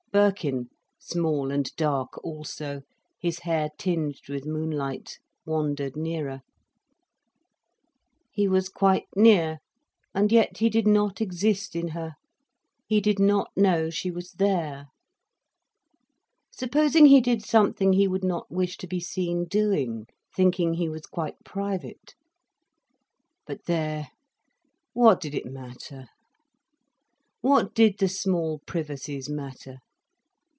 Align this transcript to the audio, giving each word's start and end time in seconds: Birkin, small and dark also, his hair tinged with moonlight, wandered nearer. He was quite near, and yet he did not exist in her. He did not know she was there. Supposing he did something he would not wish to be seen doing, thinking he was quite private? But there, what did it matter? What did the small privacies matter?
Birkin, 0.13 0.67
small 0.99 1.51
and 1.51 1.73
dark 1.77 2.21
also, 2.21 2.81
his 3.17 3.39
hair 3.39 3.69
tinged 3.77 4.27
with 4.27 4.45
moonlight, 4.45 5.19
wandered 5.45 5.95
nearer. 5.95 6.41
He 8.33 8.45
was 8.45 8.67
quite 8.67 9.05
near, 9.15 9.59
and 10.13 10.29
yet 10.29 10.57
he 10.57 10.69
did 10.69 10.85
not 10.85 11.21
exist 11.21 11.77
in 11.77 11.87
her. 11.89 12.15
He 12.85 12.99
did 12.99 13.19
not 13.19 13.55
know 13.55 13.89
she 13.89 14.11
was 14.11 14.33
there. 14.33 14.87
Supposing 16.51 17.05
he 17.05 17.21
did 17.21 17.41
something 17.41 17.93
he 17.93 18.09
would 18.09 18.25
not 18.25 18.51
wish 18.51 18.75
to 18.79 18.87
be 18.87 18.99
seen 18.99 19.45
doing, 19.45 20.07
thinking 20.35 20.73
he 20.73 20.89
was 20.89 21.05
quite 21.05 21.41
private? 21.45 22.15
But 23.47 23.63
there, 23.63 24.09
what 24.91 25.21
did 25.21 25.33
it 25.33 25.45
matter? 25.45 26.07
What 27.39 27.73
did 27.73 27.99
the 27.99 28.09
small 28.09 28.59
privacies 28.67 29.29
matter? 29.29 29.77